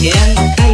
[0.00, 0.12] 年
[0.56, 0.73] 前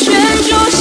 [0.00, 0.77] 你的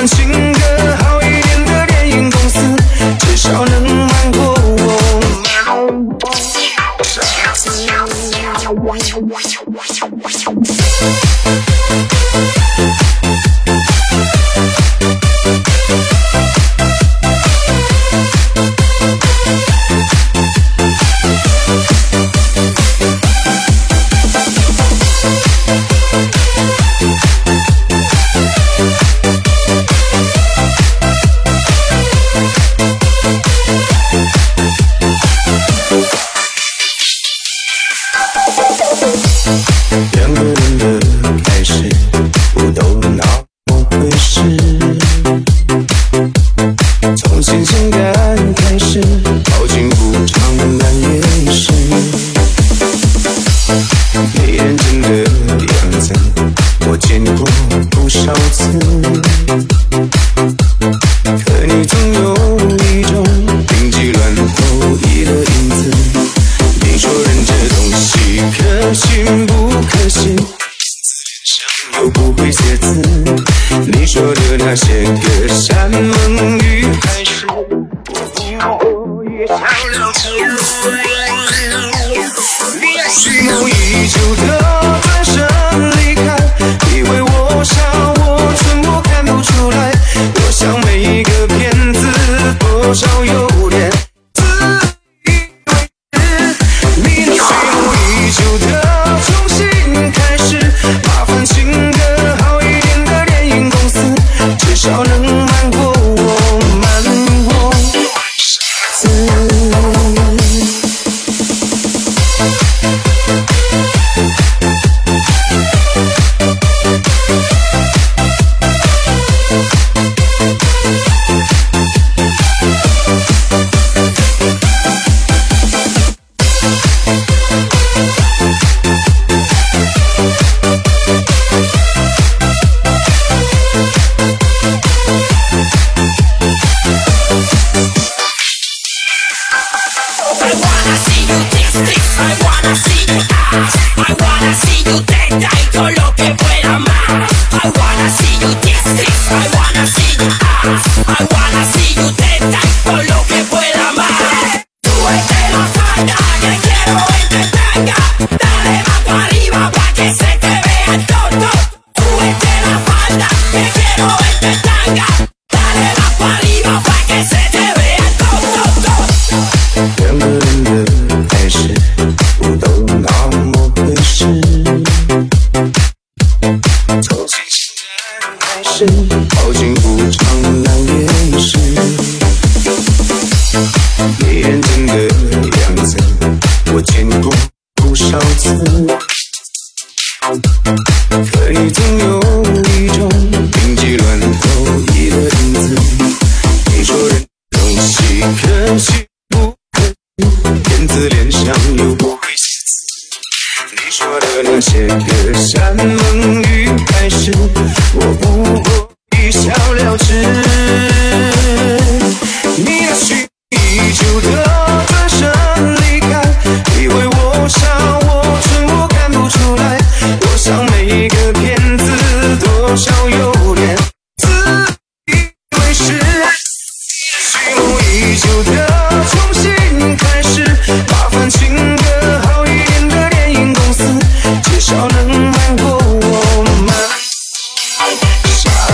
[0.00, 0.49] 麻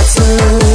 [0.07, 0.66] So.